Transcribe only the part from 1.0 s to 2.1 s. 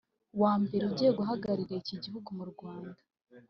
guhagararira iki